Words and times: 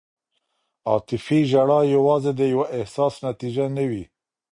عاطفي 0.89 1.39
ژړا 1.51 1.79
یوازې 1.95 2.31
د 2.35 2.41
یو 2.53 2.61
احساس 2.77 3.13
نتیجه 3.27 3.65
نه 3.77 3.83
وي. 3.89 4.03